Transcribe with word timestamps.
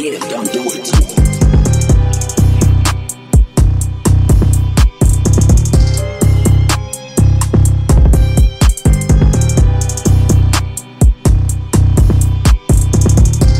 Damn, 0.00 0.18
don't 0.30 0.50
do 0.50 0.62
it. 0.62 0.88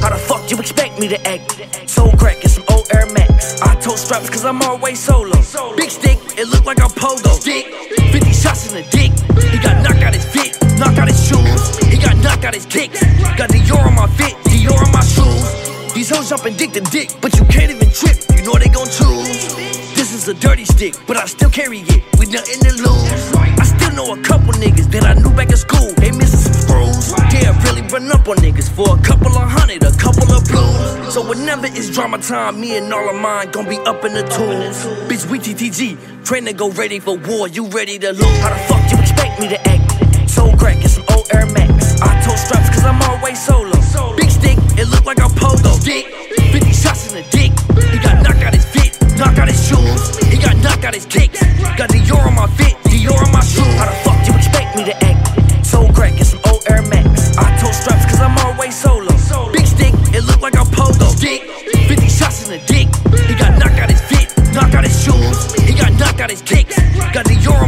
How 0.00 0.08
the 0.08 0.16
fuck 0.16 0.50
you 0.50 0.58
expect 0.58 0.98
me 0.98 1.08
to 1.08 1.20
act? 1.28 1.60
Soul 1.90 2.10
crack 2.12 2.42
and 2.42 2.50
some 2.50 2.64
old 2.70 2.88
Air 2.94 3.04
Max. 3.12 3.60
I 3.60 3.74
told 3.74 3.98
straps 3.98 4.30
cause 4.30 4.46
I'm 4.46 4.62
always 4.62 4.98
solo. 4.98 5.36
Big 5.76 5.90
stick, 5.90 6.16
it 6.38 6.48
look 6.48 6.64
like 6.64 6.80
I'm 6.80 6.88
pogo. 6.88 7.38
Stick, 7.38 7.66
50 8.12 8.32
shots 8.32 8.72
in 8.72 8.82
the 8.82 8.88
dick. 8.90 9.12
He 9.52 9.58
got 9.58 9.82
knocked 9.82 10.02
out 10.02 10.14
his 10.14 10.24
fit, 10.24 10.56
knocked 10.78 10.96
out 10.96 11.08
his 11.08 11.22
shoes. 11.22 11.76
He 11.84 11.98
got 11.98 12.16
knocked 12.16 12.44
out 12.46 12.54
his 12.54 12.64
kicks. 12.64 13.04
Got 13.36 13.50
the 13.50 13.58
Dior 13.58 13.84
on 13.84 13.94
my 13.94 14.06
fit, 14.16 14.39
These 16.00 16.16
hoes 16.16 16.30
jumping 16.30 16.56
dick 16.56 16.72
to 16.72 16.80
dick, 16.80 17.10
but 17.20 17.38
you 17.38 17.44
can't 17.44 17.70
even 17.70 17.90
trip. 17.92 18.16
You 18.34 18.42
know 18.42 18.54
they 18.56 18.72
gon' 18.72 18.86
choose. 18.86 19.52
This 19.92 20.14
is 20.14 20.28
a 20.28 20.32
dirty 20.32 20.64
stick, 20.64 20.94
but 21.06 21.18
I 21.18 21.26
still 21.26 21.50
carry 21.50 21.80
it 21.80 22.02
with 22.18 22.32
nothing 22.32 22.58
to 22.58 22.72
lose. 22.72 23.36
I 23.36 23.64
still 23.64 23.92
know 23.92 24.14
a 24.14 24.22
couple 24.22 24.54
niggas 24.54 24.90
that 24.92 25.04
I 25.04 25.12
knew 25.12 25.28
back 25.36 25.50
in 25.50 25.58
school. 25.58 25.92
They 26.00 26.10
missing 26.10 26.40
some 26.40 26.54
screws. 26.54 27.12
Yeah, 27.36 27.52
I 27.52 27.64
really 27.64 27.82
run 27.92 28.10
up 28.12 28.26
on 28.26 28.38
niggas 28.38 28.70
for 28.70 28.98
a 28.98 29.02
couple 29.02 29.28
of 29.28 29.44
hundred, 29.44 29.82
a 29.82 29.92
couple 29.92 30.32
of 30.32 30.42
blues. 30.48 31.12
So 31.12 31.20
whenever 31.20 31.66
it's 31.66 31.90
drama 31.90 32.16
time, 32.16 32.58
me 32.58 32.78
and 32.78 32.90
all 32.94 33.10
of 33.10 33.20
mine 33.20 33.50
gon' 33.50 33.68
be 33.68 33.76
up 33.80 34.02
in 34.02 34.14
the 34.14 34.22
tools. 34.22 34.80
Bitch, 35.04 35.30
we 35.30 35.38
TTG, 35.38 36.24
train 36.24 36.46
to 36.46 36.54
go 36.54 36.70
ready 36.70 36.98
for 36.98 37.18
war. 37.18 37.46
You 37.46 37.66
ready 37.68 37.98
to 37.98 38.12
lose? 38.12 38.38
How 38.40 38.48
the 38.48 38.60
fuck 38.72 38.90
you 38.90 38.98
expect 38.98 39.38
me 39.38 39.48
to 39.48 39.68
act? 39.68 39.89
got 50.90 50.94
his 50.94 51.06
kicks. 51.06 51.40
Got 51.78 51.90
Dior 51.90 52.26
on 52.26 52.34
my 52.34 52.48
fit, 52.58 52.74
Dior 52.90 53.14
on 53.24 53.30
my 53.30 53.44
shoe. 53.44 53.62
How 53.78 53.86
the 53.86 53.94
fuck 54.02 54.18
do 54.24 54.32
you 54.32 54.38
expect 54.38 54.76
me 54.76 54.82
to 54.84 54.96
act? 55.04 55.64
So 55.64 55.86
crack 55.92 56.18
and 56.18 56.26
some 56.26 56.40
old 56.50 56.64
Air 56.68 56.82
Max. 56.82 57.36
I 57.38 57.46
told 57.60 57.74
straps 57.74 58.06
cause 58.06 58.18
I'm 58.18 58.36
always 58.38 58.74
solo. 58.74 59.06
Big 59.52 59.66
stick, 59.66 59.94
it 60.12 60.24
look 60.24 60.40
like 60.42 60.54
a 60.54 60.64
polo. 60.64 61.14
Stick, 61.14 61.42
50 61.86 62.08
shots 62.08 62.48
in 62.48 62.58
the 62.58 62.62
dick. 62.66 62.88
He 63.28 63.34
got 63.38 63.56
knocked 63.58 63.78
out 63.78 63.88
his 63.88 64.02
fit, 64.02 64.34
knocked 64.52 64.74
out 64.74 64.82
his 64.82 64.98
shoes. 64.98 65.54
He 65.62 65.78
got 65.78 65.92
knocked 65.94 66.20
out 66.20 66.30
his 66.30 66.42
kicks. 66.42 66.74
Got 67.14 67.26
Dior 67.26 67.59